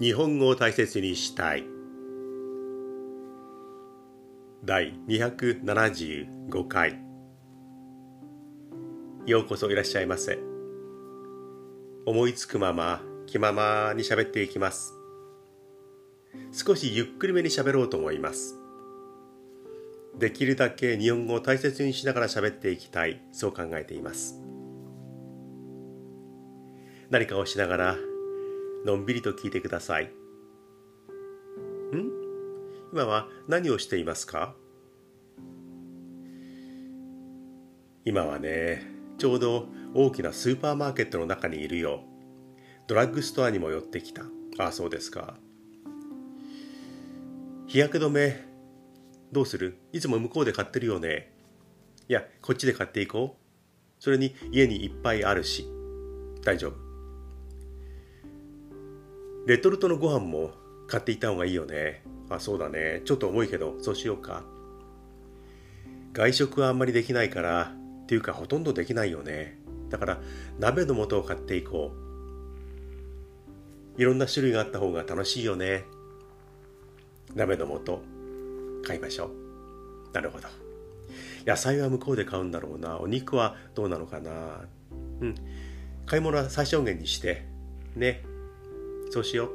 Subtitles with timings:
[0.00, 1.64] 日本語を大切にしたい。
[4.64, 7.00] 第275回。
[9.26, 10.38] ようこそいらっしゃいませ。
[12.06, 14.94] 思いつくまま気ままに喋っていきます。
[16.52, 18.54] 少しゆっくりめに喋ろうと思います。
[20.16, 23.20] できるだけ日本語を大切にしながら喋っていきたい。
[23.32, 24.40] そう考えています。
[27.10, 27.96] 何かをしながら
[28.88, 30.06] のんびりと聞いてください。
[30.06, 30.10] ん？
[32.90, 34.54] 今は何をしていますか？
[38.06, 38.86] 今はね、
[39.18, 42.02] ちょうど大きなスーパーマーケットの中にいるよ。
[42.86, 44.22] ドラッグストアにも寄ってきた。
[44.58, 45.36] ああ、そうですか。
[47.66, 48.42] 日焼け止め、
[49.32, 49.76] どうする？
[49.92, 51.30] いつも向こうで買ってるよね。
[52.08, 53.42] いや、こっちで買っていこう。
[54.02, 55.66] それに家にいっぱいあるし。
[56.42, 56.87] 大丈夫。
[59.48, 60.50] レトルトのご飯も
[60.88, 62.02] 買っていた方がいいよね。
[62.28, 63.00] あ、そうだね。
[63.06, 64.44] ちょっと重いけど、そうしようか。
[66.12, 69.58] 外食はあんまりできないから、っていうかほとんどできないよね。
[69.88, 70.20] だから
[70.58, 71.92] 鍋の素を買っていこ
[73.96, 74.02] う。
[74.02, 75.84] いろんな種類があった方が楽しいよね。
[77.34, 78.02] 鍋の素、
[78.86, 79.30] 買いましょ
[80.10, 80.12] う。
[80.12, 80.48] なるほど。
[81.46, 83.00] 野菜は向こうで買うんだろうな。
[83.00, 84.66] お肉はどうなのかな。
[85.22, 85.34] うん。
[86.04, 87.46] 買い物は最小限にして、
[87.96, 88.27] ね。
[89.18, 89.50] そうしよう。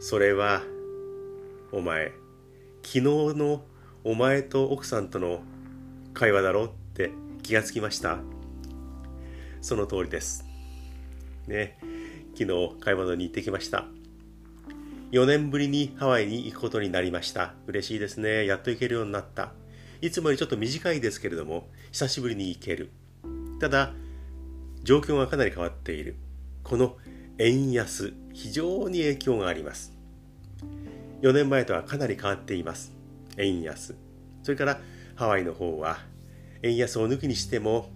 [0.00, 0.62] それは、
[1.70, 2.12] お前、
[2.82, 3.62] 昨日の
[4.04, 5.42] お前と奥さんとの
[6.14, 7.10] 会話だろって
[7.42, 8.20] 気がつきました。
[9.60, 10.46] その通りです。
[11.46, 11.78] ね、
[12.38, 13.84] 昨日買い物に行ってきました。
[15.12, 17.52] 4年ぶりにハワイに行くことになりました。
[17.66, 18.46] 嬉しいですね。
[18.46, 19.52] やっと行けるようになった。
[20.00, 22.88] いつもよりちょっと短いですけれども、久しぶりに行ける。
[23.60, 23.92] ただ、
[24.84, 26.16] 状況がかなり変わっている。
[26.64, 26.96] この
[27.38, 29.92] 円安非常に影響があります。
[31.20, 32.92] 4年前とはかなり変わっています。
[33.36, 33.94] 円安。
[34.42, 34.80] それから
[35.14, 35.98] ハワイの方は
[36.62, 37.90] 円安を抜きにしても、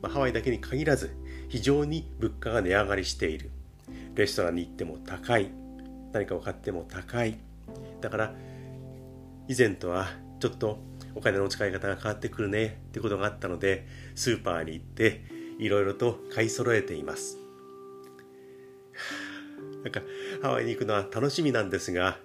[0.00, 1.14] まあ、ハワイだけに限らず
[1.48, 3.50] 非常に物価が値上がりしている。
[4.14, 5.50] レストランに行っても高い。
[6.12, 7.36] 何かを買っても高い。
[8.00, 8.34] だから
[9.48, 10.08] 以前とは
[10.38, 10.78] ちょっと
[11.14, 15.24] お金の使い方が変わってくるねってことがあったのでスーパーに行って
[15.58, 17.41] いろいろと買い揃えています。
[19.82, 20.00] なんか
[20.42, 22.18] ハワイに行くのは楽しみなんですが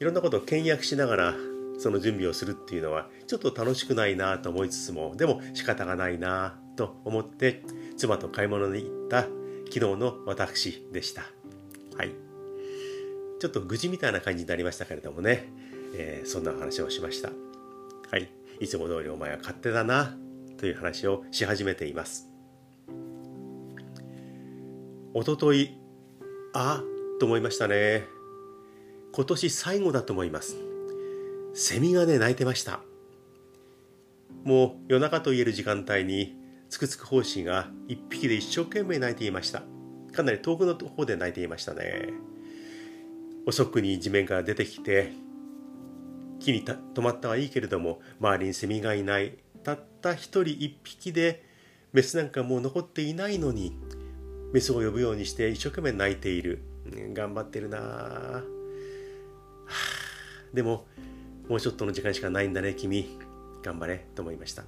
[0.00, 1.34] いろんなことを倹約しながら
[1.78, 7.62] その準備をするっていうのはちょっと楽しくないなと思いつつもでも仕方がないなと思って
[7.96, 9.22] 妻と買い物に行った
[9.72, 11.22] 昨日の私でした。
[11.96, 12.12] はい。
[13.40, 15.48] ちょっと愚痴みたいな感じになりましたけれどもね、
[15.94, 17.30] えー、そんな話をしました。
[18.10, 18.30] はい。
[18.60, 20.14] いつも通りお前は勝手だな
[20.58, 22.28] という話をし始めています。
[25.14, 25.76] おととい
[26.54, 26.82] あ
[27.18, 28.06] と思いましたね。
[29.12, 30.56] 今年最後だと思います。
[31.54, 32.80] セミがね鳴いてました。
[34.44, 36.36] もう夜中と言える時間帯に
[36.68, 39.62] つくつく胞子が一匹で一生懸命鳴いていました。
[40.12, 42.08] かなり遠くの方で鳴いていましたね。
[43.46, 45.12] 遅くに地面から出てきて
[46.38, 49.38] 木に止まったはいいけれども周りにセミがいない。
[49.64, 51.44] たった一人一匹で
[51.92, 53.76] メスなんかもう残っていないのに
[54.52, 56.62] メスを呼ぶようにして一生懸命泣いている、
[57.14, 58.42] 頑張ってるな、は、
[60.52, 60.86] でも
[61.48, 63.18] もうちょっとの時間しかないんだね君。
[63.62, 64.64] 頑張れと思いました。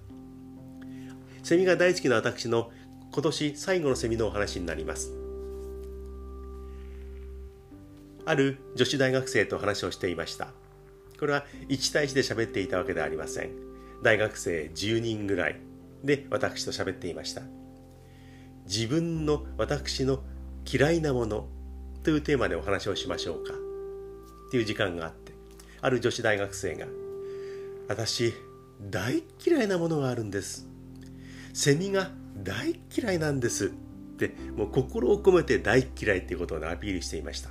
[1.43, 2.71] セミが大好きな私の
[3.13, 5.13] 今年最後のセミのお話になります。
[8.25, 10.49] ある女子大学生と話をしていました。
[11.19, 13.51] これは1対1で喋っていたわけではありません。
[14.03, 15.61] 大学生10人ぐらい
[16.03, 17.43] で私と喋っていました。
[18.65, 20.21] 自分の私の
[20.71, 21.49] 嫌いなもの。
[22.03, 23.55] というテーマでお話をしましょうか。
[23.55, 25.33] っていう時間があって。
[25.81, 26.87] ある女子大学生が
[27.89, 28.33] 私
[28.81, 30.67] 大嫌いなものがあるんです。
[31.53, 33.67] セミが大嫌いなんです。
[33.67, 33.69] っ
[34.17, 37.51] てもう心を込めて大嫌いっていうことをアピールしていました。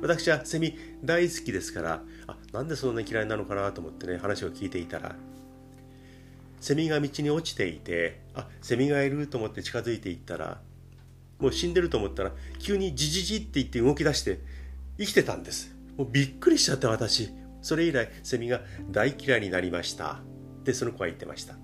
[0.00, 5.14] 私はセミ大好きですからあなんでそんなに嫌いなのかなと思ってね話を聞いていたら
[6.62, 10.60] セミが道に落ちていてあセミがいると思って近づいていったら
[11.40, 12.30] もう死んでると思ったら
[12.60, 14.38] 急にジジジって言って動き出して
[14.96, 15.74] 生きてたんです。
[15.98, 17.30] もうびっくりしちゃった私。
[17.62, 18.60] それ以来セミが
[18.90, 20.20] 大嫌いになりました。
[20.62, 21.56] でその子は言ってました。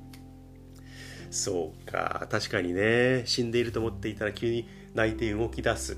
[1.31, 2.27] そうか。
[2.29, 3.23] 確かにね。
[3.25, 5.97] 死んでいると思っていたら急に泣いて動き出す。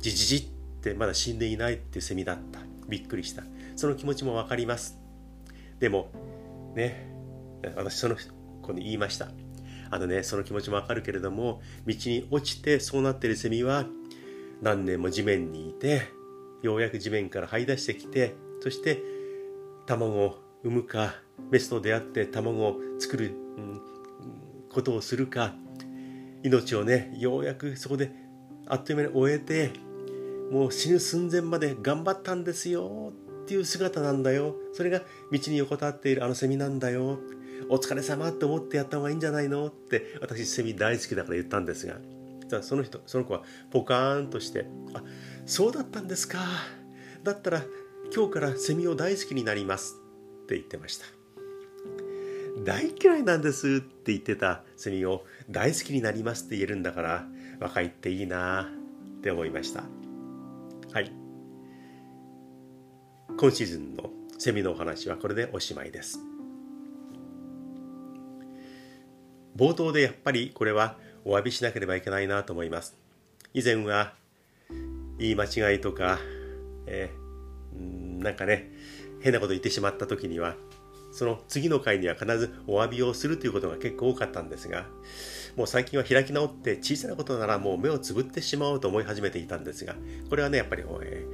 [0.00, 0.42] ジジジっ
[0.80, 2.58] てまだ死んでいないってセミだった。
[2.88, 3.44] びっくりした。
[3.76, 4.98] その気持ちも分かります。
[5.78, 6.10] でも
[6.74, 7.10] ね。
[7.76, 8.16] 私その
[8.60, 9.28] 子に言いました。
[9.90, 13.86] あのね、その気持ちもわかるけれども、道に落ちてそうなってるセミは、
[14.62, 16.02] 何年も地面にいて
[16.62, 19.02] ようやく地面から這い出してきてそして
[19.86, 21.14] 卵を産むか
[21.50, 23.80] メスと出会って卵を作る、うん、
[24.70, 25.54] ことをするか
[26.42, 28.12] 命をねようやくそこで
[28.66, 29.72] あっという間に終えて
[30.52, 33.12] もう死ぬ寸前まで頑張ったんですよ
[33.42, 35.00] っていう姿なんだよそれが
[35.32, 37.18] 道に横たわっているあのセミなんだよ
[37.68, 39.66] お疲れ様って思ってやった方がいいんじゃないの？
[39.66, 41.96] って私セミ大好きだから言ったんですが
[42.62, 45.02] その人その子はポカーンとして「あ
[45.46, 46.38] そうだったんですか。
[47.22, 47.62] だったら
[48.14, 49.96] 今日からセミを大好きになります」
[50.44, 51.06] って言ってました
[52.64, 57.26] 大嫌いなんですって言ってたセミを大好きになりますって言えるんだから
[57.60, 58.70] 若いっていいな
[59.18, 59.84] って思いました。
[60.92, 61.12] はい。
[63.38, 66.18] 今シーズンのセミのお話はこれでおしまいです。
[69.56, 72.96] 冒頭でやっぱりこれはお詫びしなければいけないなと思います。
[73.52, 74.14] 以前は
[75.18, 76.18] 言い間違いとか、
[76.86, 78.70] えー、なんかね
[79.20, 80.54] 変なこと言ってしまった時には
[81.12, 84.86] その次の回には必ずお詫びをするということが結構多かったんですが
[85.56, 89.94] もう最近は開き直って小さなことならもう目をつぶってしまおうと思い始めていたんですが
[90.28, 91.26] これはねやっぱり、え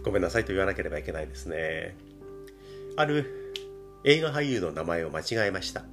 [0.00, 1.96] ー、ごめんなさいと言わなければいけないですね。
[2.96, 3.54] ある
[4.04, 5.84] 映画俳優の名前を間違えました。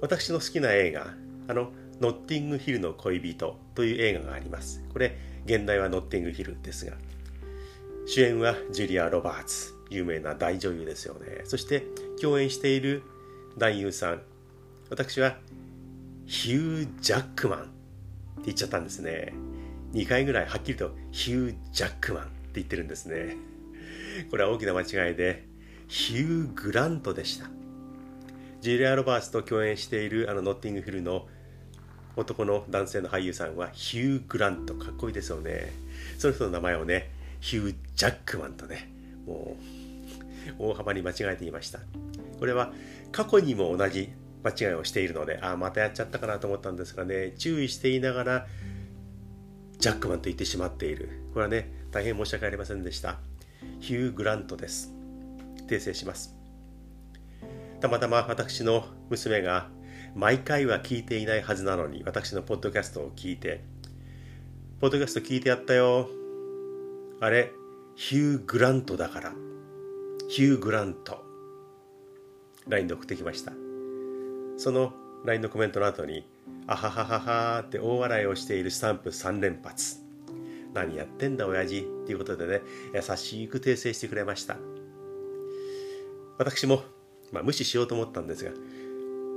[0.00, 1.14] 私の好きな映画
[1.48, 4.82] あのノッティングヒルの恋人という映画があります。
[4.92, 6.92] これ現代はノッティングヒルですが
[8.06, 11.42] 主演はジュリア・ロバーツ有名な大女優ですよね。
[11.44, 11.84] そして
[12.20, 13.02] 共演している
[13.58, 14.22] 男優さん
[14.88, 15.36] 私は
[16.26, 17.70] ヒュー・ジャックマンって
[18.46, 19.32] 言っちゃったんですね。
[19.92, 23.36] 2回ぐらいはっきりとヒュー・ジャックマンって言ってるんですね。
[24.30, 25.46] これは大きな間違いで
[25.88, 27.59] ヒュー・グラントでした。
[28.60, 31.26] ジュリア・ロバーツと共演しているあのノッティングヒルの
[32.16, 34.74] 男の男性の俳優さんはヒュー・グラント。
[34.74, 35.72] かっこいいですよね。
[36.18, 37.10] その人の名前をね
[37.40, 38.90] ヒュー・ジャックマンとね
[39.26, 39.56] も
[40.58, 41.78] う大幅に間違えていました。
[42.38, 42.72] これは
[43.12, 44.10] 過去にも同じ
[44.44, 48.46] 間違いをしているのでああまたやっちゃったかなと思ったんですがね注意していながら
[49.78, 51.08] ジャックマンと言ってしまっている。
[51.32, 53.18] これはね大変申し訳ありませんでした。
[53.80, 54.92] ヒュー・グラントです。
[55.66, 56.39] 訂正します。
[57.80, 59.68] たまたま私の娘が
[60.14, 63.62] 毎回は聞いていないはずなのに私のポッドキャストを聞いて
[64.80, 66.08] ポッドキャスト聞いてやったよ。
[67.20, 67.52] あれ
[67.96, 69.32] ヒュー・グラントだから。
[70.28, 71.24] ヒュー・グラント
[72.68, 73.52] LINE で送ってきました。
[74.56, 74.92] その
[75.24, 76.26] LINE のコメントの後に
[76.66, 79.96] あははははって大笑いをしているスタンプ3連発。
[80.74, 81.80] 何やってんだ親父。
[81.80, 82.60] っていうことでね
[82.94, 84.56] 優しく訂正してくれました。
[86.38, 86.82] 私も
[87.32, 88.52] まあ、無視しようと思ったんですが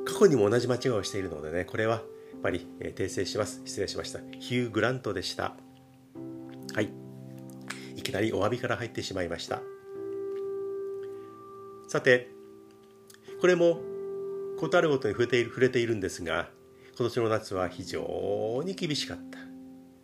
[0.05, 3.61] 過去にも同じ間違いをしているのでねこれはやっぱり、えー、訂正します。
[3.63, 4.19] 失礼しました。
[4.39, 5.55] ヒュー・グラントでした。
[6.73, 6.89] はい。
[7.95, 9.61] いきなりお詫びから入ってしまいました。
[11.87, 12.31] さて
[13.39, 13.79] これも
[14.57, 16.49] 事あるごとに触れている触れているんですが
[16.97, 19.39] 今年の夏は非常に厳しかった。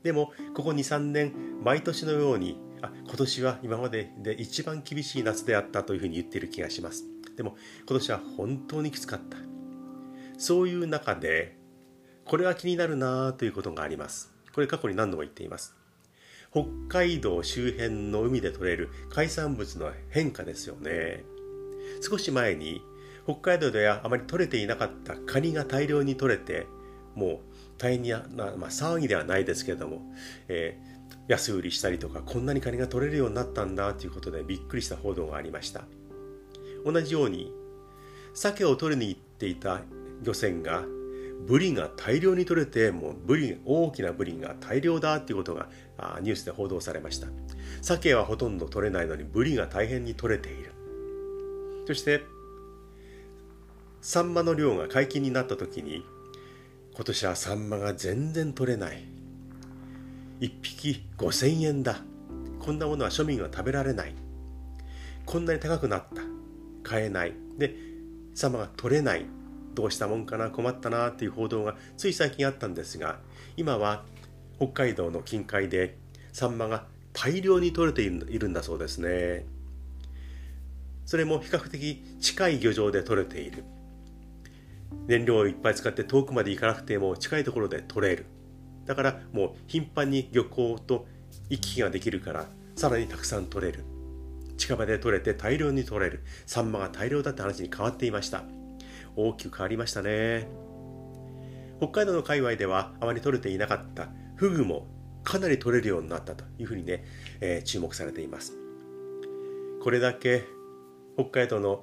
[0.04, 1.34] でもここ23年
[1.64, 7.06] 毎年のようにあ今年は今までで一番厳しい夏であったというふうに言っている気がします。
[7.40, 7.56] でも
[7.88, 9.38] 今年は本当にきつかった。
[10.38, 11.56] そういう中で
[12.26, 14.34] これは気になるなということがあります。
[14.54, 15.74] これ過去に何度も言っています。
[16.52, 21.24] 北海道周辺の海で採れる海産物の変化ですよね。
[22.02, 22.82] 少し前に
[23.24, 26.68] 北海道ではあまり取れていなかったカニが大量に取れて
[27.16, 27.40] もう
[27.78, 30.02] 大変に、まあ、騒ぎではないですけれども、
[30.50, 35.86] えー、安売りしたりとかこんなにカニが取れるようになったんだということでびっくりした報道がありました。
[36.86, 37.54] 同じように
[38.34, 39.82] 鮭を取りに行っていた
[40.22, 40.84] 漁船が
[41.48, 45.70] ブリが大量に取れてもうブリ大きなブリが大量だっていうことが
[46.22, 47.28] ニュースで報道されました。
[47.82, 50.74] 鮭はほとんど取れないのにブリが大変に取れている。
[51.88, 52.24] そして
[54.02, 56.06] サンマの量が解禁になった時に
[56.94, 59.06] 今年はサンマが全然取れない。
[60.42, 62.02] 1匹5000円だ。
[62.60, 64.14] こんなものは庶民は食べられない。
[65.26, 66.22] こんなに高くなった。
[66.90, 67.34] 買えない。
[67.60, 67.76] で
[68.34, 69.26] サマが取れない。
[69.76, 70.50] どうしたもんかな？
[70.50, 73.20] 困ったなっていう報道がつい最近あったんですが
[73.56, 74.04] 今は
[74.58, 75.96] 北海道の近海で
[76.34, 79.46] サンマが大量に取れているんだそうですね。
[81.06, 83.64] それも比較的近い漁場で取れている。
[85.08, 88.26] 燃料をいっぱい使って遠くまで行かなくても近いところで取れる。
[88.86, 91.06] だからもう頻繁に漁港と
[91.50, 93.84] 行き来ができるからさらにたくさん取れる。
[94.70, 96.24] 近場で取れて大量に取れる。
[96.46, 98.44] サンマが大量だって話に変わっていました。
[99.16, 100.48] 大きく変わりましたね。
[101.80, 104.10] 北海道の界隈ではあまり取れていなかった。
[104.36, 104.86] フグも
[105.24, 107.04] かなり取れるようになったというふうにね、
[107.42, 108.54] えー、注目されています。
[109.82, 110.44] これだけ
[111.16, 111.82] 北海道の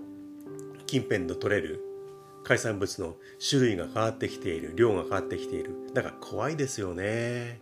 [0.87, 1.83] 近辺で取れる。
[2.45, 3.16] 海産物の
[3.50, 4.75] 種類が変わってきている。
[4.76, 5.90] 量が変わってきている。
[5.93, 7.59] だから怖いですよね。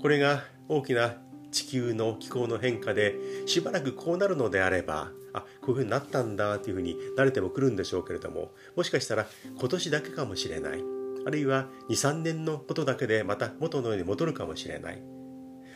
[0.00, 1.16] これが大きな
[1.56, 3.14] 地球の気候の変化で
[3.46, 9.26] しばらくこうなるのであればあこういうふうになったんだというふうに慣れてもくるんでしょうけれどももしかしたら
[9.58, 10.82] 今年だけかもしれない。
[11.26, 15.02] あるいは23年のことだけでまた元のように戻るかもしれない。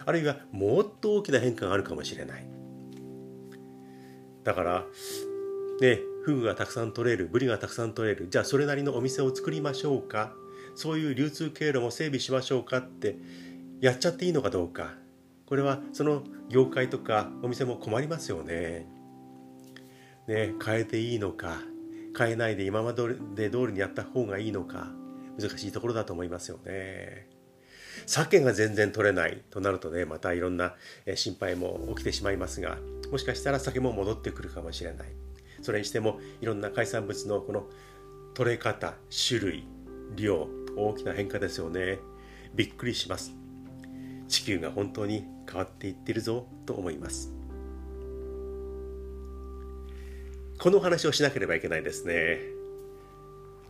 [0.05, 2.47] あるいはもっと大きな変化があるかもしれない。
[4.45, 4.85] だから
[5.81, 10.35] ねフグがたくさん取れるブリがたくさん取れるじゃあそれなりのお店を作りましょうか。
[10.77, 13.17] そういう流通経路も整備しましょうかって
[13.81, 15.01] やっちゃっていいのかどうか。
[15.51, 18.87] これはその業界とかお店も困りますよね。
[20.29, 21.59] ね変えていいのか
[22.17, 24.93] 変えないで今まで通りにやった方がいいのか
[25.41, 27.29] 難しいところだと思いますよね。
[28.07, 30.77] 鮭が全然取れないとなるとねまたいろんな
[31.17, 32.79] 心配も起きてしまいますが
[33.11, 35.09] もしかしたら鮭も戻ってくるかもしれない
[35.63, 37.67] それにしてもいろんな海産物のこの
[38.35, 38.95] 取れ方
[39.29, 39.65] 種類
[40.15, 41.99] 量大きな変化ですよね
[42.55, 43.40] びっくりします
[44.31, 47.33] 地球が本当に変わっていってるぞと思います。
[50.59, 52.39] この話をしなければいけないですね。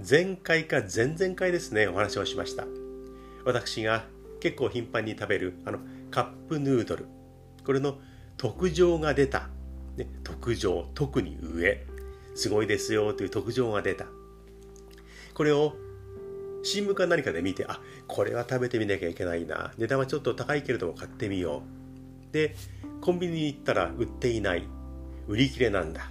[0.08, 2.66] 前回か前々回ですねお話をしました。
[3.44, 4.04] 私が
[4.40, 5.78] 結構頻繁に食べるあの
[6.10, 7.06] カップヌードル。
[7.64, 7.98] これの
[8.36, 9.48] 特上が出た、
[9.96, 11.86] ね、特上特に上。
[12.34, 14.06] すごいですよという特上が出た。
[15.32, 15.74] これを
[16.62, 19.72] 新聞か何かで見てあこれは食べてみなきゃいけないな。
[19.78, 21.62] 値段はちょっと高いけれども買ってみよ
[22.28, 22.32] う。
[22.32, 22.56] で
[23.00, 24.64] コンビニに行ったら売っていない。
[25.28, 26.10] 売り切れなんだ。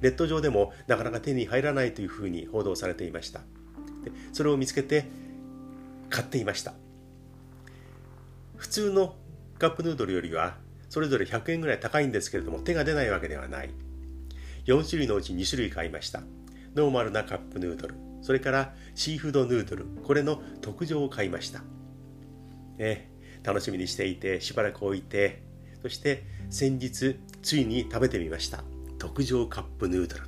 [0.00, 3.40] ネット上でもなかなか手に入らないというふうに報道されていました。
[4.04, 5.04] でそれを見つけて
[6.10, 6.74] 買っていました。
[8.56, 9.16] 普通の
[9.58, 10.58] カップヌードルよりは
[10.90, 13.70] それぞれ100円ぐらい高いんですけれども手が出ないわけではない。
[14.66, 16.22] 4種類のうち2種類買いました。
[16.76, 18.11] ノーマルなカップヌードル。
[18.22, 21.62] それからシーフードヌードルこれの特上を買いました、
[22.78, 25.42] えね、楽しみにしていてしばらく置いて
[25.82, 28.62] そして先日ついに食べてみました。
[28.98, 30.22] 特上カップヌードル。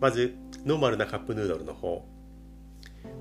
[0.00, 2.06] まずノーマルなカップヌードルの方。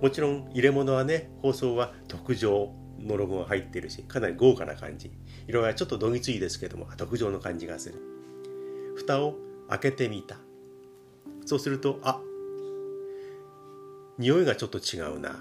[0.01, 5.11] もちろん入れ物はね包装は特上のロゴが入っているしかなり豪華な感じ。
[5.47, 7.99] 色はちょっとどぎついですけども特上の感じがする。
[8.95, 9.35] 蓋を
[9.69, 10.37] 開けてみた。
[11.45, 12.19] そうするとあ
[14.17, 15.35] 匂いがちょっと違うな。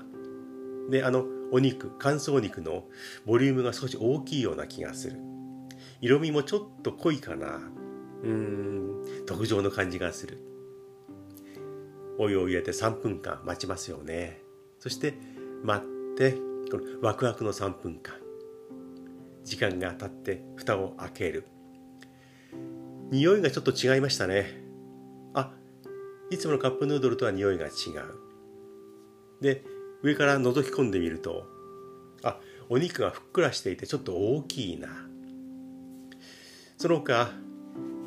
[0.90, 2.84] であのお肉乾燥肉の
[3.24, 5.18] ボリュームが少し大きいような気がする。
[6.00, 7.60] 色味もちょっと濃いかな。
[8.22, 10.38] うーん特上の感じがする。
[12.18, 14.40] お湯を入れて3分間待ちますよね。
[14.78, 15.14] そして
[15.62, 16.32] 待って
[16.70, 18.14] このワクワクの3分間。
[19.44, 21.46] 時間が経って蓋を開ける。
[23.10, 24.64] 匂いがちょっと違いましたね。
[25.34, 25.52] あ
[26.30, 27.72] いつものカップヌードルとは匂いが違う。
[29.44, 29.62] で
[30.02, 31.46] 上から覗き込んでみると
[32.22, 32.38] あ
[32.70, 34.88] お肉がふっくらしていてちょっと大きいな。
[36.78, 37.30] その他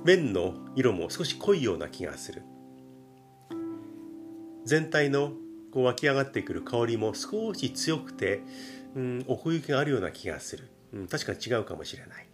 [0.04, 2.42] 麺の色も少し濃いような気がする。
[4.66, 5.32] 全体の
[5.72, 8.42] こう湧き上がってくる香りも少し強くて、
[8.96, 12.28] うん、奥行きがあるような気がする、うん、確かに違うかもしれない。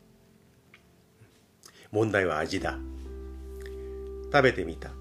[1.91, 2.77] 問題は味だ。
[4.31, 4.91] 食べてみた。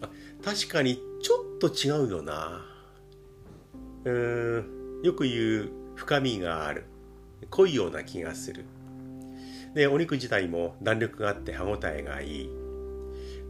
[0.00, 0.08] あ
[0.42, 2.64] 確かにちょっと違うよな。
[4.04, 5.00] うん。
[5.02, 6.84] よく言う深みがある。
[7.50, 8.64] 濃いような気がする。
[9.74, 12.50] でお肉自体も弾力があって歯ごたえがいい。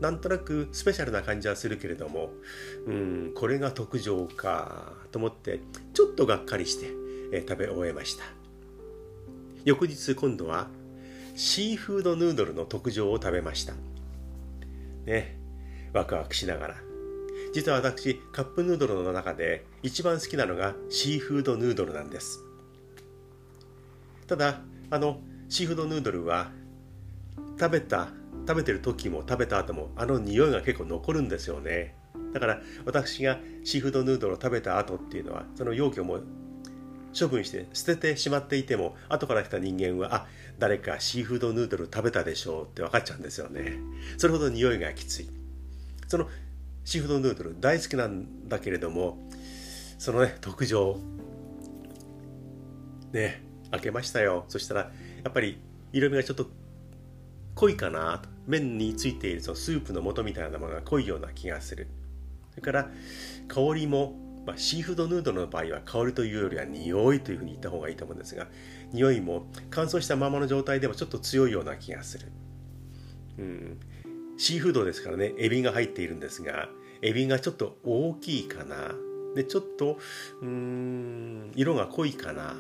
[0.01, 2.31] なんとなくスペシャルな感じはするけれども
[2.87, 5.61] うんこれが特上かと思って
[5.95, 6.91] ちょっとがっかりして、
[7.33, 8.25] え食べ終えました。
[9.65, 10.69] 翌日今度は
[11.35, 13.75] シーフードヌードルの特上を食べました。
[15.07, 15.39] ね。
[15.93, 16.86] ワクワクしながら。
[17.57, 22.45] 実は私カップヌードルの中で一番好きなのがシーフードヌードルなんです。
[24.27, 24.61] ただ
[24.91, 26.51] あのシーフードヌードルは
[27.59, 28.09] 食べた
[28.47, 31.95] 食べてる時も食べた後もあの匂いが結構残るんですよね。
[32.35, 36.27] だから私がシーフードヌードルを食べた後っていうのはその容器をもう
[37.19, 40.27] 処分して捨ててしまっていても後から来た人間はあ
[40.59, 43.79] 誰かシーフードヌードル食べたでしょうって分かっちゃうんですよね。
[44.19, 45.31] それほど匂いがきつい。
[46.07, 46.29] その
[46.87, 49.19] シーフードヌードル大好きなんだけれども
[49.99, 50.97] そのね特上
[53.13, 54.45] ね開けましたよ。
[54.47, 54.81] そしたら
[55.25, 55.59] やっぱり
[55.93, 56.47] 色味がちょっと
[57.57, 58.29] 濃いかなと。
[58.47, 61.89] 麺についているそのスープの素みたいなものが濃いような気がする。
[62.51, 62.91] それから
[63.49, 64.15] 香りも、
[64.47, 68.47] まあ、シーフードヌードルの場合は香りというよりは匂いというふうに言った方がいいと思うんですが
[68.93, 72.31] 匂いも乾燥したままの状態でもちょっと強いような気がする、
[73.39, 73.81] うん、
[74.37, 76.69] シーフードですからねエビが入っているんですが
[77.03, 78.95] エビがちょっと大きいかな。
[79.35, 79.99] でちょっと
[80.41, 82.55] うん色が濃いかなっ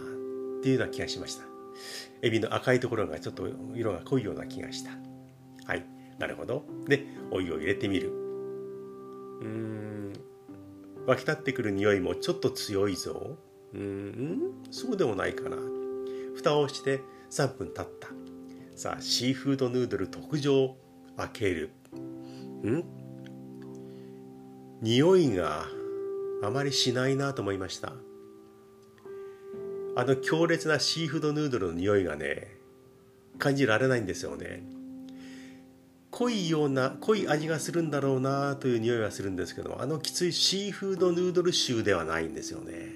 [0.62, 1.44] ていうような気がしました。
[2.22, 4.90] エビの赤いところがちょっと色が濃いような気がした。
[5.64, 5.86] はい
[6.18, 6.64] なるほど。
[6.86, 8.10] でお湯を入れてみる。
[9.40, 10.12] うーん
[11.06, 13.36] 湧き立ってくる匂いもちょっと強いぞ。
[13.74, 14.40] うん
[14.70, 15.56] そうでもないかな。
[16.36, 18.08] 蓋をして3分経った。
[18.74, 20.76] さあシーフードヌードル特上。
[21.16, 21.70] 開ける。
[22.64, 22.84] ん？
[24.82, 25.66] 匂いが
[26.42, 27.92] あまりしないなと思いました。
[29.96, 32.48] あの強烈なシーフードヌードルの匂いがね
[33.38, 34.62] 感じられないんですよね。
[36.10, 42.90] 濃いような濃い味がするんだろうなという匂いはするんですけどあのきついシーフードヌードル臭ではないんですよね。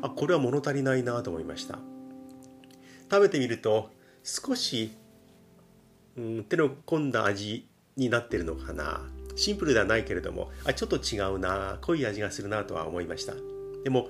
[0.00, 1.78] あこれは物足りないなと思いました。
[3.10, 3.90] 食べてみると
[4.22, 4.92] 少し、
[6.18, 7.64] うん、手の込んだ味
[7.96, 9.02] になってるのかな。
[9.36, 13.34] シンプルではないけれどもあちょっと違うな濃い味がするなとは思いました。
[13.84, 14.08] でも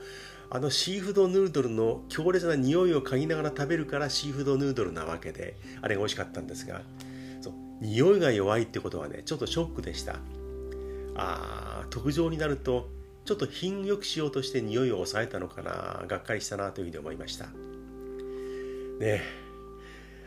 [0.50, 6.80] あのシーフードヌードルの強烈な匂いを嗅ぎながら食べるからシーフードヌードルなわけであれが美味しかったんですが
[7.42, 10.16] そう匂いが弱いってことはねちょっとショックでした。
[11.14, 12.88] あ特上になると
[13.26, 17.44] ちょっと品よくしようとして匂いを抑えたのかながっかりしたなというふうに思いました。
[17.44, 17.50] ね
[19.00, 19.47] え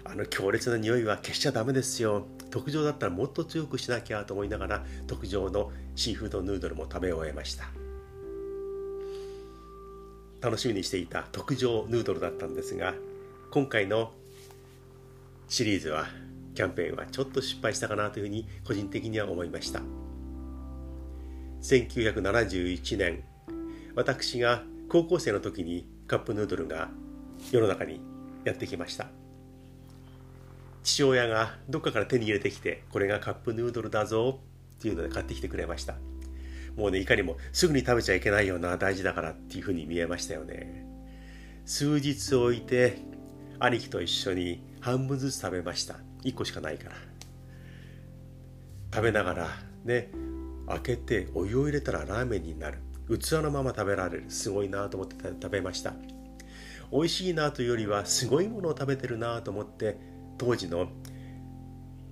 [0.03, 2.25] あの強烈な匂いは消しちゃダメですよ。
[2.50, 7.65] 特上だったらもっと強くしなきゃと思いながら特上のシーフードヌードルも食べ終えました。
[10.41, 12.96] 楽しみにしていた特上ヌードルだったんですが
[13.51, 14.12] 今回の
[15.48, 16.08] シリーズは
[16.55, 19.81] キャンペーンはちょっと失敗したかなというふうに個人的には思いました。
[21.62, 23.24] 1971年
[23.94, 26.90] 私が高校生の時にカップヌードルが
[27.51, 28.01] 世の中に
[28.44, 29.21] やってきました。
[30.83, 34.39] 父親がどっかから手に入れてきてこれがカップヌードルだぞ
[34.77, 35.96] っていうので買ってきてくれました。
[36.75, 40.85] もうねいかにもすぐに食べちゃいけないような大事だからっていうふうに見えましたよね。
[41.65, 42.98] 数日置いて
[43.59, 45.96] 兄貴と一緒に半分ずつ食べました。
[46.24, 46.96] 1個しかないから。
[48.94, 49.50] 食べながら
[49.85, 50.09] ね
[50.67, 52.79] 開けてお湯を入れたらラーメンになる。
[53.09, 54.25] 器のまま食べられる。
[54.29, 55.94] すごいなと思って食べました。
[56.91, 59.98] 美味しいなというよりはすごいものを食べてるなと思って
[60.42, 60.88] 当時の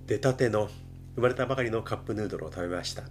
[0.06, 0.70] 出たての
[1.16, 3.02] 生まれたばかりのカップヌードルを食べました。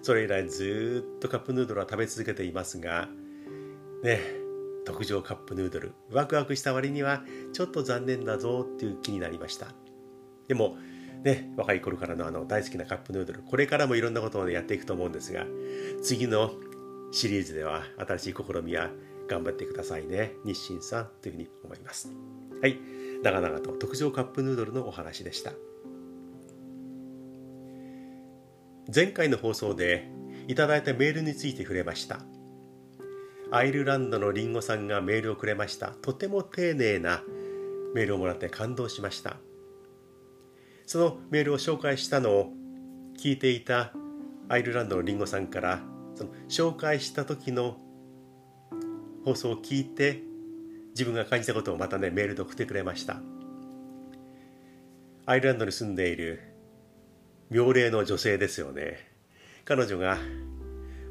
[0.00, 3.08] それ以来ずっとカップヌードルは食べ続けていますが
[4.04, 4.20] ね
[4.84, 5.92] 特上カップヌードル。
[6.12, 9.66] ワクワクした割にはちょっと残念だぞっていう気になりました。
[10.46, 10.76] でも
[11.24, 13.42] ね若い頃からのあの大好きなカップヌードル。
[13.42, 15.46] これからもいろんなことを、ね、やっていくと思うんですが
[16.00, 16.52] 次の
[17.10, 18.90] シリーズでは新しい試みは
[19.28, 20.34] 頑張ってくださいね。
[20.44, 22.12] 日清さんというふうに思います。
[22.62, 22.78] はい。
[23.22, 25.52] 長々と特上カップヌードルのお話でした。
[28.92, 30.08] 前回の放送で
[30.48, 32.18] いただいたメールについて触れました。
[33.52, 35.88] アイルランドのりんごさんがメールをくれました。
[35.88, 37.22] とても丁寧な
[37.94, 39.36] メールをもらって感動しました。
[40.86, 42.52] そのメールを紹介したのを
[43.18, 43.92] 聞いていた
[44.48, 45.80] アイルランドのりんごさんから
[46.14, 47.76] その紹介した時の
[49.24, 50.22] 放送を聞いて
[50.92, 53.20] 自分が感じたことをまたねメールで送ってくれました。
[55.26, 56.40] アイルランドに住んでいる
[57.50, 59.10] 妙齢の女性ですよね。
[59.64, 60.18] 彼女が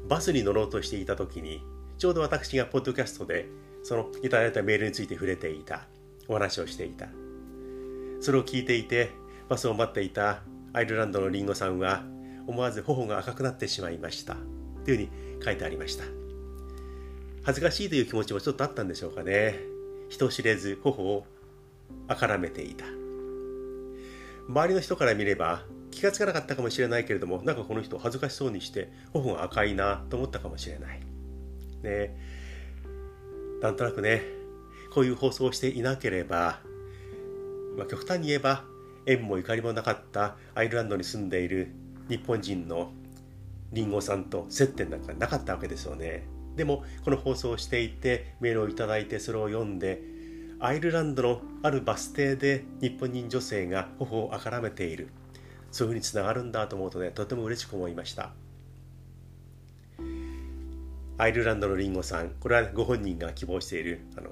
[0.08, 1.62] バスに乗ろうとしていた時に
[1.98, 3.46] ちょうど私がポッドキャストで
[3.82, 5.86] そのいただいたメールについて触れていた
[6.28, 7.08] お話をしていた。
[8.20, 9.10] それを聞いていて
[9.48, 10.42] バスを待っていた
[10.72, 12.04] アイルランドのリンゴさんは
[12.46, 14.36] 思わず頬が赤くなってしまいました。
[14.84, 15.10] というふうに
[15.44, 16.04] 書いてありました。
[17.44, 19.71] 恥ずかしいという気持ちもちょっとあったんでしょうかね。
[20.12, 21.24] 人知れず頬を
[22.06, 22.84] あからめていた。
[24.46, 31.00] 周りの人から見れば気がつかなかったかもしれないけれどもなんかこの人恥ずかしそうにして頬が赤いなと思ったかもしれない。
[31.82, 32.14] ね。
[33.62, 34.22] なんとなくね
[34.92, 36.60] こういう放送をしていなければ、
[37.78, 38.64] まあ、極端に言えば
[39.06, 41.68] 縁もゆかりもなかったアイルランドに住んでいる
[42.10, 42.92] 日本人の
[43.72, 46.28] リンゴさんと接点なんかなかったわけですよね。
[46.56, 50.00] でもこの放送をしていてメールを頂いてそれを読んで
[50.60, 55.08] アイルランドのあるバス停で日本人女性が頬をあからめている。
[55.72, 58.32] そういうふうにつながるんだと思うとねとても嬉しく思いました。
[61.18, 64.30] アイルランドのリンゴさんこれはご本人が希望しているあの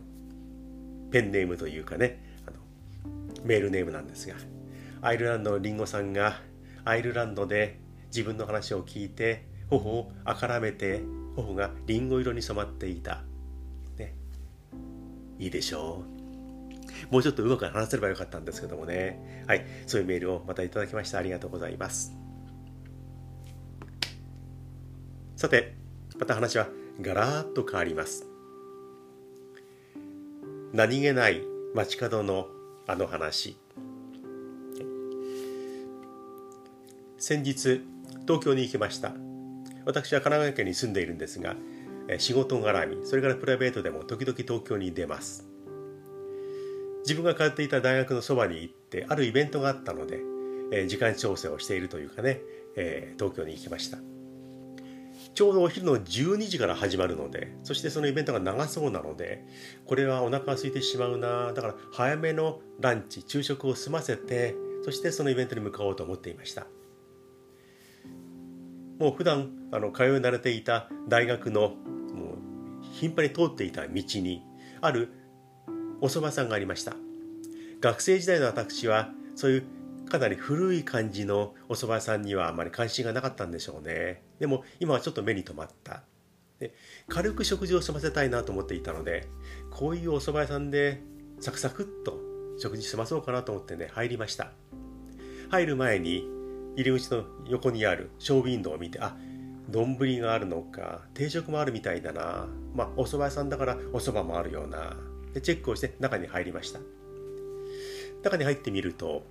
[1.10, 2.56] ペンネームというかねあの
[3.44, 4.34] メールネームなんですが
[5.00, 6.40] アイルランドのリンゴさんが
[6.84, 11.02] アイルランドで自分の話を聞いて頬をあからめて
[11.42, 13.22] 頬がリンゴ色に染まっていた、
[13.98, 14.14] ね、
[15.38, 17.12] いいでしょう。
[17.12, 19.44] もうちょっとうまく話せればよかったんですけどもね。
[19.46, 19.64] はい。
[19.86, 22.12] そういうメールをまたいただきましてありがとうございます。
[25.36, 25.74] さて
[26.18, 26.68] また話は
[27.00, 28.26] ガラーッと変わります。
[30.72, 31.42] 何気ない
[31.74, 32.46] 街角の
[32.86, 33.56] あの話。
[37.18, 37.82] 先日
[38.22, 39.29] 東京に行きました。
[39.84, 41.56] 私は神奈川県に住んでいるんですが
[42.18, 45.46] 仕事絡みそれからプライベートでも時々東京に出ます。
[47.02, 52.40] 自分が通っていた大学のそばに行ってあるイベントがあったので時間調整をしているというかね
[53.18, 53.98] 東京に行きました。
[55.34, 59.44] ちょうどお昼の12時から始まるのでそしてそのイベントが長そうなので
[59.86, 66.66] これはお腹が空いてしまうなだから早めのランチ昼食を済ませてそしてそのイベントに向かおうと思っていました。
[69.00, 71.74] もう普段あの通い慣れていた大学のもう
[72.92, 74.42] 頻繁に通っていた道に
[74.82, 75.08] ある
[76.02, 76.94] お蕎麦さんがありました。
[77.80, 79.64] 学生時代の私はそういう
[80.06, 84.22] かなり古い感じのお蕎麦屋さんにはあまり関心がなかったんでしょうね。
[84.38, 86.02] でも今はちょっと目に留まった。
[86.58, 86.74] で
[87.08, 89.28] 軽く食事を済ませたいなと思っていたので
[89.70, 91.00] こういうお蕎麦屋さんで
[91.40, 92.18] サクサクっと
[92.58, 94.52] 食事済まそうかなと思ってね入りました。
[95.48, 96.39] 入る前に
[96.76, 99.16] 入り口の横にあるショーウィンドウを見てあ
[99.68, 102.48] 丼があるのか定食もあるみたいだな。
[102.74, 104.96] まあお蕎麦屋さんだからお蕎麦もあるような。
[105.32, 106.80] でチェックをして中に入りました。
[108.22, 109.22] 中に入ってみると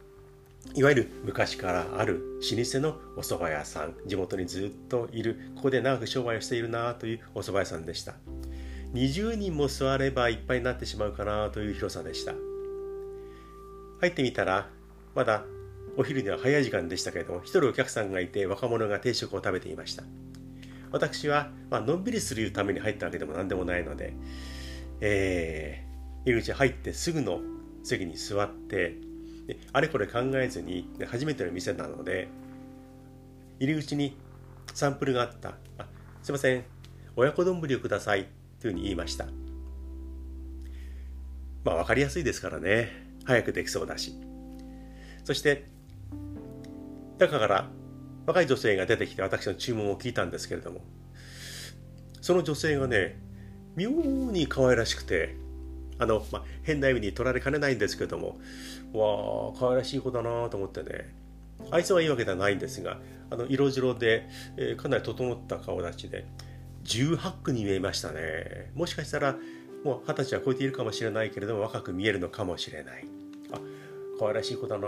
[0.75, 3.95] いわゆる昔からある老舗のお蕎麦屋さん。
[4.06, 5.39] 地元にずっといる。
[5.56, 8.15] ここで長く商売をしているなというお蕎麦屋さんでした。
[8.93, 12.34] 20人も座ればいっぱいになってしまうかなという広さでした。
[13.99, 14.69] 入ってみたら
[15.13, 15.43] まだ
[15.97, 20.04] お昼には早い時間でしたけれども一人お客さんがいて若者が定食を食べていました。
[20.91, 24.13] 私は、まあのんびりするために入ったわけでも何でもないので、
[25.02, 27.41] えー、入り口入ってすぐの
[27.84, 28.97] 席に座って
[29.71, 32.28] あれこれ考えずに初めての店なので
[33.60, 34.17] 入り口に
[34.73, 35.56] サンプルがあった。
[35.78, 35.88] あ
[36.21, 36.63] すいません。
[37.15, 38.28] 親子丼をください。
[38.60, 39.25] というふうに言いました。
[41.63, 42.89] まあ分かりやすいですからね。
[43.25, 44.13] 早くできそうだし。
[45.23, 45.65] そして
[47.20, 47.70] 中から
[48.26, 50.82] 若い女性が出てきて私の注文を聞いたんですけれども
[52.22, 53.20] その女性がね
[53.76, 55.36] 妙に可愛らしくて
[55.98, 58.40] あの、まあ、変な意味に取られかねないんですけども
[58.94, 61.14] わあ可愛らしい子だなと思ってね
[61.72, 64.28] 愛想はいいわけではないんですがあの色白で、
[64.58, 66.26] えー、かなり整った顔立ちで
[66.86, 68.72] 18区に見えましたね。
[68.74, 69.36] もしかしたら
[69.84, 73.06] もう二十歳は超えているかもしれないけれども若く見えるのかもしれない。
[73.52, 73.60] あ
[74.20, 74.88] 可愛らしい子だな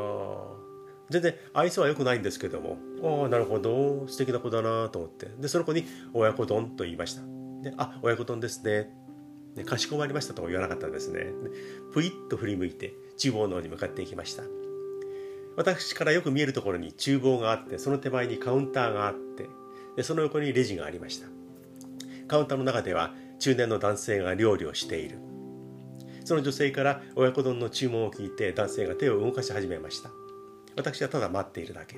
[1.12, 2.78] 全然愛想は良くないんですけども
[3.22, 7.22] ああなるほど素敵な子だなと思ってでその子に親子丼と言いました
[7.62, 8.90] であ親子丼ですね
[9.56, 11.34] ね、かしこまりましたとも言わなかったんですねで。
[11.94, 14.44] ぷいっと振り向いて厨房の方に向かっていきました。
[15.58, 19.50] 私からよく見えるところに厨房があって、その手前にカウンターがあって、
[19.98, 21.28] でその横にレジがありました。
[22.28, 25.20] カウンターの中では中年の男性が料理をしている。
[26.24, 30.21] その女性から親子丼の注文を聞いて男性が手を動かし始めました。
[30.76, 31.98] 私はただ待っているだけ。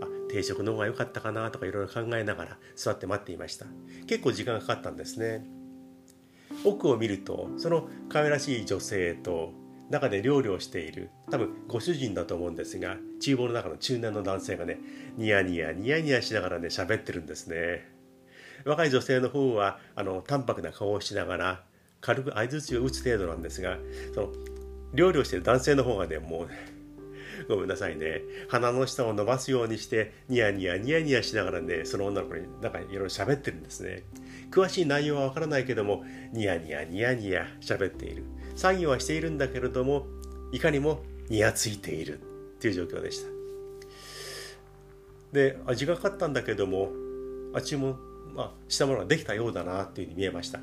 [0.00, 3.66] あ、定食の方が良かったかなとかいろいろ考えながら座って待っていました。
[4.06, 5.44] 結構時間がかかったんですね。
[6.64, 9.52] 奥を見るとその可愛らしい女性と
[9.90, 14.78] 中で料理をしている多分ご主人だと思うんですが厨房の中の中年の男性がね
[15.16, 17.88] ニヤニヤニヤニヤしながらね喋ってるんですね
[18.64, 21.64] 若い女性の方はあの淡白な顔をしながら
[22.00, 23.76] 軽く相づちを打つ程度なんですが
[24.14, 24.28] その
[24.94, 26.81] 料理をしている男性の方がねもうね
[27.48, 28.22] ごめんなさいね。
[28.48, 34.04] 鼻の下を伸ばすようにしてニヤニヤニヤニヤしながらねその女の子になんかいろいろ喋ってるんですね。
[34.50, 38.24] 詳しい内容はわからないけどもニヤニヤニヤニヤ喋っている。
[38.54, 40.06] 作業はしているんだけれども
[40.52, 42.18] いかにもニヤついている。
[42.18, 43.28] っていう状況でした。
[45.32, 46.92] で味がかったんだけども
[47.54, 47.98] あ注文、
[48.34, 50.60] まあ、したものができたようだなっていうふうに見えました。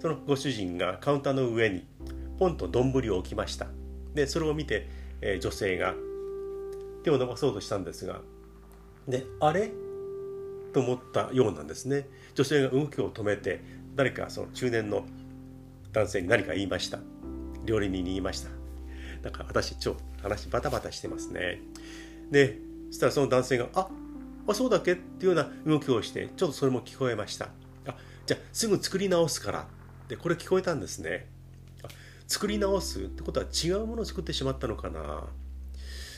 [0.00, 1.86] そのご主人がカウンターの上に
[2.38, 3.66] ポンと丼を置きました。
[4.14, 4.88] でそれを見て、
[5.20, 5.94] えー、女性が。
[7.04, 8.22] 手を伸ばそうとしたんですが
[9.06, 9.70] であれ？
[10.72, 12.08] と思ったようなんですね。
[12.34, 13.60] 女性が動きを止めて
[13.94, 15.04] 誰かその中年の
[15.92, 17.00] 男性に何か言いました。
[17.66, 18.48] 料理人に言いました。
[19.20, 21.60] だから私ちょ話バタバタしてますね。
[22.30, 23.90] でそしたらその男性が「あ
[24.48, 27.50] あそうだっけ?」っていうような動きをしてちょっとそれも聞こえました。
[27.86, 29.68] あじゃあすぐ作り直すから。
[30.04, 31.28] ってこれ聞こえたんですね。
[32.34, 35.28] 作り直すってことは違うものを作ってしまったのかな。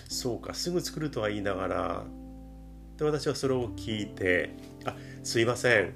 [0.09, 2.05] そうかすぐ作るとは言いながら。
[2.97, 5.93] で私はそれを聞いて「あすいません。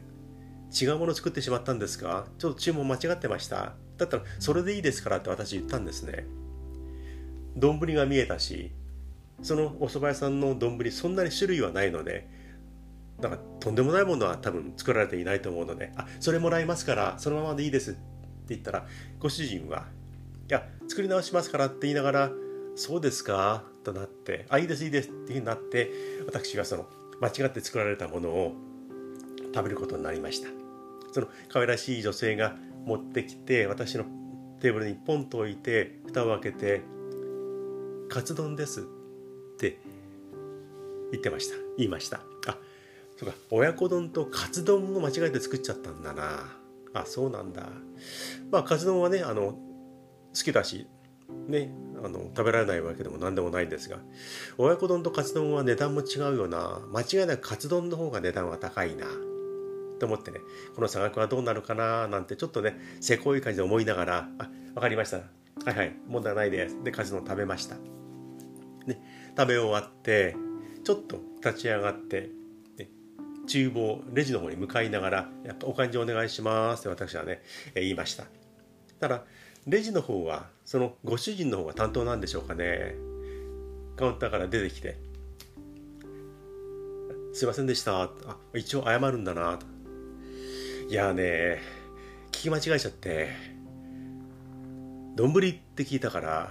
[0.78, 2.26] 違うものを作ってしまったんですか？
[2.36, 6.26] ちょっと注文間違ってました」だったら「それでいいですから」って私言ったんですね。
[7.56, 8.72] 丼が見えたし
[9.40, 12.28] そのお蕎麦屋さんの丼そんなに種類はないので
[13.20, 18.00] だからとんでもないものは多分作られていないと思うので「あそれもらいますからそのままでいいです」って
[18.48, 18.86] 言ったら
[19.18, 19.86] ご主人は
[20.52, 22.32] 「や作り直しますから」って言いながら
[22.76, 25.90] 「そうですか?」となって「あいいですいいです」っていうふうになって
[26.26, 26.86] 私がその
[27.20, 28.54] 間違って作られたものを
[29.54, 30.48] 食べることになりました。
[31.12, 34.04] その可愛らしい女性が持ってきて私の
[34.60, 36.82] テーブルにポンと置いて蓋を開けて
[38.08, 38.84] 「カツ丼です」っ
[39.58, 39.78] て
[41.10, 41.56] 言ってました。
[41.76, 42.22] 言いました。
[42.46, 42.58] あ
[43.16, 46.56] そうか親子丼とカツ丼を間違えて作っちゃったんだな。
[46.92, 47.68] あそうなんだ。
[48.50, 49.58] まあカツ丼はねあの
[50.36, 50.86] 好きだし
[51.48, 53.98] ねあの食べられないわけでも何でもないんですが
[54.58, 56.80] 親子丼とカツ丼は値段も違うよな。
[56.92, 59.06] 間違いなくカツ丼の方が値段は高いな。
[59.98, 60.40] と思ってね
[60.74, 65.18] この差額はどうなるかななんてちょっとねせこい感じで思いながらあ分かりました。
[65.18, 66.82] はいはい問題ないです。
[66.82, 67.76] でカツ丼食べました。
[68.86, 70.36] ね食べ終わって
[70.84, 72.30] ちょっと立ち上がって
[73.46, 77.42] 厨房レジの方に向かいながら「やっぱお勘定お願いします」って私はね、
[77.74, 78.24] え言いました。
[79.00, 79.24] ただ
[79.66, 82.94] レジの方はそのご主人の方が担当なんでしょうかね。
[83.96, 84.96] カウンターから出てきて
[87.34, 88.10] 「すいませんでした」あ
[88.54, 89.58] 一応謝るんだな。
[90.88, 91.60] いやね
[92.32, 93.28] 聞き間違えちゃって
[95.14, 96.50] 丼って聞いたから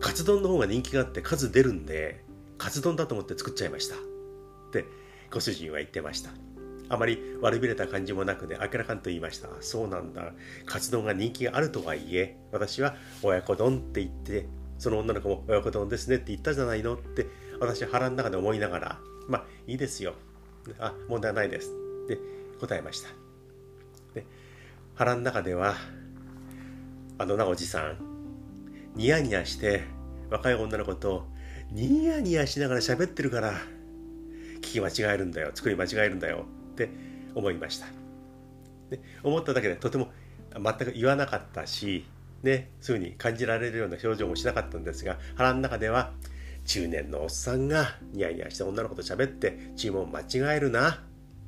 [0.00, 2.22] カツ丼の方が人気があって数出るんで
[2.58, 3.96] カツ丼だと思って作っちゃいました。
[3.96, 3.98] っ
[4.72, 4.84] て
[5.30, 6.30] ご主人は言ってました。
[6.90, 9.48] あまり悪びれた感じもなくね明らかにと言いました。
[9.60, 10.32] そうなんだ。
[10.66, 14.46] カツ丼が人気があるとはいえ私は親子丼って言って
[14.78, 17.26] その女の子も親子丼ですねって言ったじゃないのって
[17.60, 18.98] 私は腹の中で思いながら
[19.28, 20.14] まあいいですよ。
[20.78, 21.70] あ問題ないです。
[22.06, 22.18] って
[22.60, 23.08] 答えました。
[24.14, 24.24] で
[24.94, 25.74] 腹の中では
[27.18, 27.98] あのなおじさん
[28.94, 29.82] ニヤニヤして
[30.30, 31.26] 若い女の子と
[31.70, 33.52] ニヤニヤしながら喋ってるから
[34.60, 35.50] 聞き間違えるんだよ。
[35.54, 36.46] 作り間違えるんだよ。
[36.84, 36.90] って
[37.34, 37.86] 思いました。
[38.90, 40.10] で思っただけでとても
[40.54, 42.06] 全く言わなかったし
[42.42, 46.12] ねそういうふうに感じられるような表情もしなかったんですが腹の中では
[46.64, 50.98] 中年のおっさんがニヤニヤして女の子と喋って注文間違えるなっ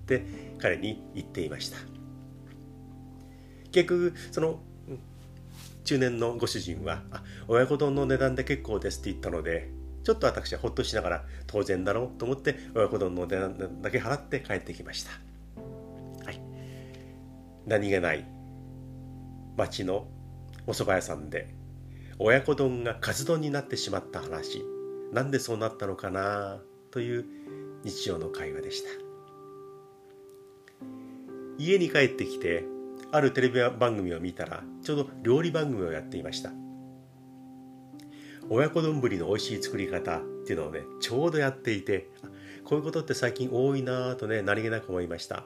[0.07, 0.25] て
[0.59, 1.79] 彼に言っていました。
[3.71, 4.61] 結局その
[5.85, 7.03] 中年のご主人は
[7.49, 9.71] 「親子丼の値段で結構です」って言ったので
[10.03, 15.11] ちょっと私はほっとしながら当然だろうと思って親子丼の値段だけ払って帰ってきました。
[16.25, 16.41] はい、
[17.67, 18.27] 何気ない
[19.57, 20.09] 町の
[20.67, 21.55] お蕎麦屋さんで
[22.19, 24.63] 親子丼がカツ丼になってしまった話。
[25.13, 26.61] なんでそうなったのかな
[26.91, 27.25] という
[27.83, 28.89] 日常の会話でした。
[31.59, 32.65] 家に帰ってきて
[33.13, 36.53] あるテレビ番組を見たらちょうど料理番組をやっていました。
[38.53, 42.11] 親子丼の美味しい作り方っていうのをねちょうどやっていて
[42.65, 45.45] こういうことって最近多いなぁとね何気なく思いました。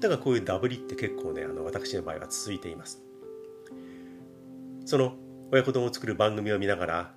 [0.00, 3.02] だからこういうダブリって結構ねあの私の場合は続いています。
[4.84, 5.14] その
[5.50, 7.14] 親子丼を作る番組を見ながら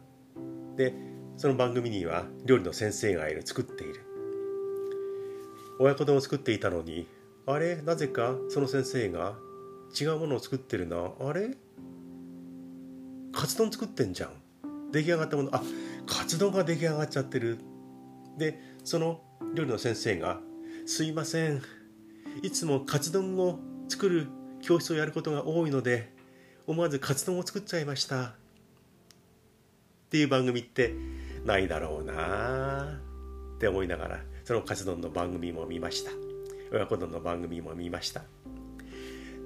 [0.77, 0.93] で
[1.35, 4.05] その番組には料理の先生がいる作っている。
[5.79, 7.07] 親子丼を作っていたのに
[7.45, 7.81] あれ？
[7.81, 9.35] なぜかその先生が
[9.99, 11.57] 違うものを作ってるなあれ？
[13.33, 14.31] カツ丼作ってんじゃん。
[14.91, 15.61] 出来上がったものあ
[16.05, 17.59] カツ丼が出来上がっちゃってる。
[18.37, 19.21] でその
[19.53, 20.39] 料理の先生が
[20.85, 21.61] 「すいません。
[22.41, 24.27] いつもカツ丼を作る
[24.61, 26.13] 教室をやることが多いので
[26.67, 28.31] 思わずカツ丼を作っちゃいました」っ
[30.09, 30.93] ていう番組って
[31.45, 32.99] ないだろうな
[33.55, 36.11] って思いながらそのカツ丼の番組も見ました。
[36.71, 38.23] 親子丼の番組も見ました。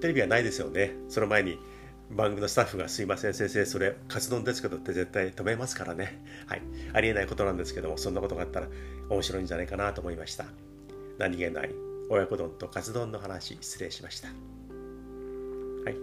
[0.01, 0.93] テレビはないですよね。
[1.07, 1.57] その前に
[2.11, 6.23] 番組のスタッフがすいません先生それカツ丼ですけどって絶対止めますからね。
[6.47, 6.61] はい。
[6.93, 8.67] ありえないことなんですけどもそんなことがあったら
[9.09, 10.45] 面白いんじゃないかなと思いました。
[11.17, 11.69] 何気ない
[12.09, 14.27] 親子丼とカツ丼の話失礼しました。
[14.27, 14.33] は
[15.91, 15.95] い。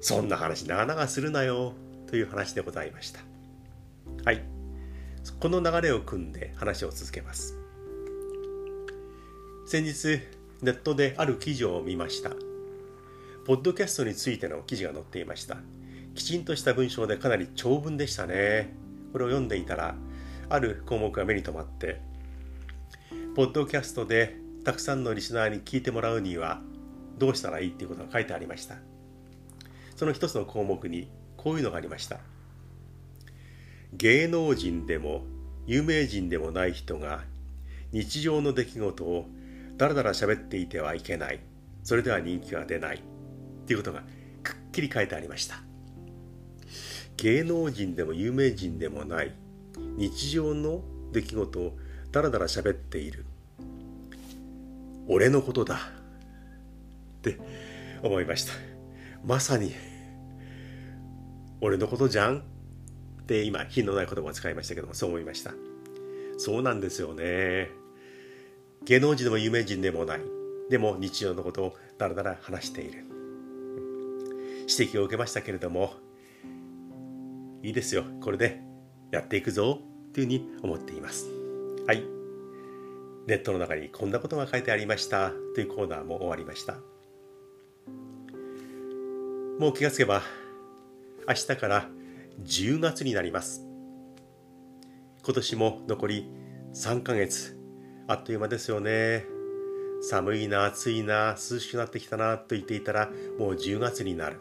[0.00, 1.72] そんな話長々するなよ
[2.06, 3.20] という話でございました。
[4.24, 4.42] はい。
[5.40, 7.56] この流れを組んで話を続けます。
[9.66, 10.20] 先日
[10.62, 12.30] ネットである記事を見ました。
[13.44, 15.58] ポッドキャストについての記事が載っていました。
[16.14, 18.72] きちんとした文章でかなり長文でしたね。
[19.12, 19.94] これを読んでいたら、
[20.48, 22.00] ある項目が目に留まって、
[23.36, 26.62] ポッドキャストでたくさんのリスナーに聞いてもらうには
[27.18, 28.76] どうしたらいいっていうことが書いてありました。
[29.94, 32.20] その一つの項目にこういうのがありました。
[33.92, 35.22] 芸能人でも
[35.66, 37.24] 有名人でもない人が
[37.92, 39.26] 日常の出来事を
[39.76, 41.40] だらだら喋っていてはいけない
[41.82, 43.02] それでは人気が出ない
[43.64, 44.02] っていうことが
[44.42, 45.56] くっきり書いてありました。
[47.16, 49.32] 芸能人でも有名人でもない
[49.96, 51.78] 日常の出来事を
[52.12, 53.24] だらだら喋っている
[55.08, 57.38] 俺のことだって
[58.02, 58.52] 思いました。
[59.24, 59.74] まさに
[61.60, 62.42] 俺のことじゃんっ
[63.26, 65.54] て今品のない言葉を使いましたけどもそう思いました。
[66.36, 67.70] そうなんですよね。
[68.84, 70.20] 芸能人でも有名人でもない
[70.68, 73.13] でも日常のことをだらだら話している。
[74.68, 75.94] 指摘を受けましたけれども
[77.62, 78.60] いいですよこれで
[79.10, 79.80] やっていくぞ
[80.12, 81.26] というふうに思っています。
[81.86, 82.02] はい。
[83.26, 86.74] ネットの中にこんなことが書いてありましたというコーナーも終わりました。
[89.58, 90.22] もう気がつけば
[91.28, 91.88] 明日から
[92.42, 93.66] 10月になります。
[95.24, 96.28] 今年も残り
[96.74, 97.58] 3ヶ月
[98.08, 99.24] あっという間ですよね。
[100.02, 104.40] 寒いな暑いな涼しくなってきたなと言っていたらもう10月になる。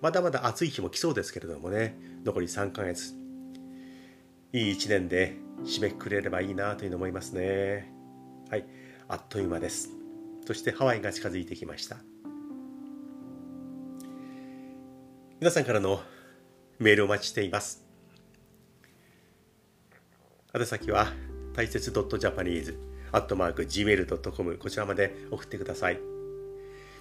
[0.00, 1.96] まだまだ暑い日も来そうですけれどもね。
[2.24, 3.14] 残り3ヶ月。
[4.52, 7.92] いい1年で締めくくれればいいなというの思いますね。
[8.50, 8.64] はい。
[9.08, 9.90] あっという間です。
[10.46, 11.96] そしてハワイが近づいてきました。
[15.38, 16.02] 皆さんからの
[16.78, 17.84] メールをお待ちしています。
[20.54, 21.12] 宛先は
[21.54, 22.76] 大切 .japanese
[23.12, 26.00] アットマーク gmail.com こちらまで送ってください。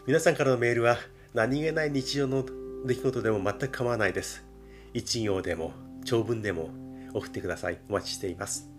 [0.06, 0.98] 皆さんからのメールは
[1.34, 2.46] 何気ない日常の
[2.86, 4.46] 出来事でも全く構わないです。
[4.94, 5.74] 一行でも
[6.06, 6.70] 長文でも
[7.13, 7.80] 送ってください。
[7.89, 8.70] お待ちしています。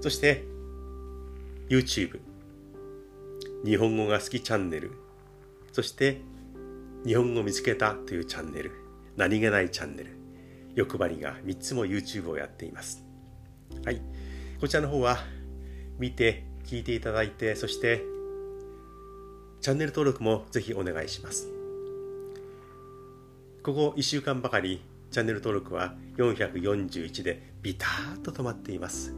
[0.00, 0.44] そして
[1.68, 2.20] YouTube
[3.64, 4.92] 日本語が好きチャンネル。
[5.72, 6.20] そして
[7.06, 8.72] 日本語見つけたというチャンネル。
[9.16, 10.18] 何気ないチャンネル。
[10.74, 13.04] 欲張りが3つも YouTube をやっています。
[13.84, 14.00] はい。
[14.60, 15.18] こちらの方は
[15.98, 18.02] 見て聞いていただいてそして
[19.60, 21.59] チャンネル登録もぜひお願いします。
[23.62, 29.14] ここ1週間ばかりチャンネル登録は441でビターッと止まっています。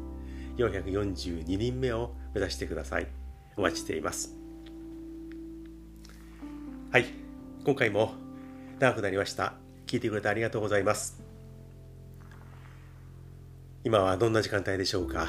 [0.57, 3.07] 442人目を目指してください。
[3.57, 4.35] お待ちしています。
[6.91, 7.07] はい。
[7.65, 8.15] 今回も
[8.81, 9.55] 長くなりました。
[9.87, 11.23] 聞いてくれてありがとうございます。
[13.85, 15.29] 今はどんな時間帯でしょうか？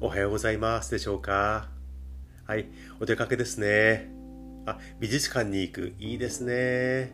[0.00, 1.68] おはようございますでしょうか？
[2.44, 2.66] はい、
[2.98, 4.10] お出かけですね。
[4.66, 5.94] あ、美術館に行く。
[6.00, 7.12] いいですね。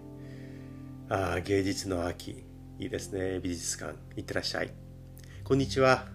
[1.08, 2.44] あ、芸術の秋。
[2.80, 3.38] いいですね。
[3.38, 3.96] 美術館。
[4.16, 4.72] 行ってらっしゃい。
[5.44, 6.06] こんにちは。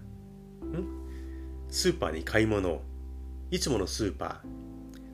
[0.65, 1.69] ん？
[1.69, 2.82] スーパーに買い物。
[3.51, 4.47] いつものスーパー。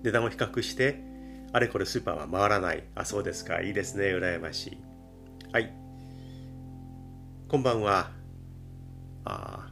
[0.02, 1.04] 値段を比較して、
[1.54, 2.86] あれこれスーパーは回らない。
[2.96, 3.62] あ、そうですか。
[3.62, 4.06] いいですね。
[4.06, 4.78] 羨ましい。
[5.54, 5.72] はい。
[7.48, 8.10] こんばんは。
[9.26, 9.70] あ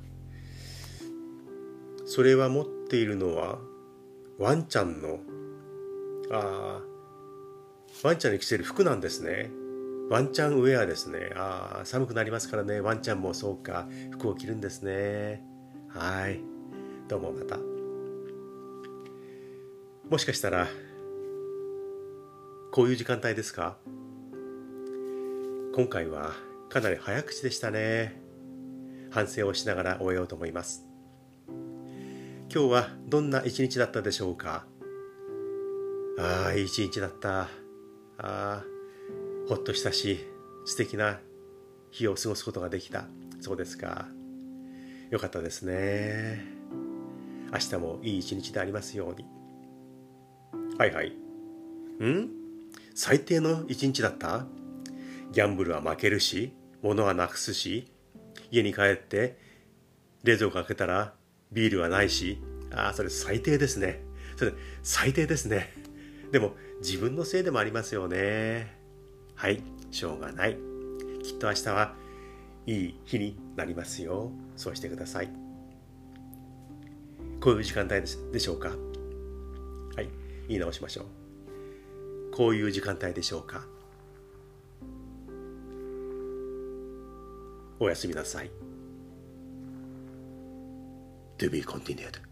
[2.05, 3.57] それは持っているのは
[4.37, 5.17] ワンちゃんの？
[6.31, 6.79] あ
[8.03, 9.49] ワンちゃんに着てる服なんですね
[10.07, 11.31] ワンちゃんウェアですね。
[11.35, 12.79] ああ寒くなりますからね。
[12.79, 13.87] ワンちゃんもそうか。
[14.11, 15.43] 服を着るんですね。
[15.89, 16.41] はい。
[17.07, 17.57] どうもまた。
[20.09, 20.67] もしかしたら
[22.71, 23.77] こういう時間帯ですか？
[25.73, 26.33] 今回は
[26.69, 28.21] かなり早口でしたね。
[29.09, 30.85] 反省をしながら終えようと思います。
[32.53, 34.67] 今日はどんな一日だったでしょうか？
[36.19, 37.39] ああいい一日だった。
[37.39, 37.47] あ
[38.19, 38.63] あ
[39.47, 40.19] ほっとしたし
[40.65, 41.19] 素敵な
[41.91, 43.05] 日を過ごすことができた。
[43.39, 44.07] そうですか。
[45.11, 46.43] よかったですね。
[47.53, 49.25] 明日もいい一日でありますように。
[50.77, 51.09] はいはい。
[52.03, 52.29] ん？
[52.95, 54.47] 最低の一日だった？
[55.31, 57.91] ギャンブルは負けるし物はなくすし
[58.51, 59.37] 家に帰って
[60.23, 61.13] 冷蔵庫開けたら
[61.51, 62.39] ビールはないし。
[62.73, 64.01] ああそれ最低ですね。
[64.35, 65.71] それ最低ですね。
[66.31, 68.74] でも自分のせいでもありますよね。
[69.35, 69.61] はい
[69.91, 70.57] しょうがない。
[71.23, 71.93] きっと明日は
[72.65, 74.31] いい日になりますよ。
[74.55, 75.29] そうしてください。
[77.41, 78.69] こういう時間帯でしょうか？
[78.69, 80.09] はい
[80.47, 82.31] 言い直しましょう。
[82.31, 83.65] こういう時間帯でしょうか？
[87.79, 88.49] おやすみなさい。
[91.37, 92.24] To be continued.